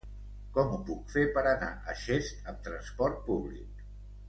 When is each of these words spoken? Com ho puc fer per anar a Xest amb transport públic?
Com 0.53 0.71
ho 0.71 0.79
puc 0.87 1.11
fer 1.17 1.25
per 1.35 1.43
anar 1.51 1.69
a 1.93 1.95
Xest 2.05 2.51
amb 2.53 2.65
transport 2.71 3.23
públic? 3.31 3.87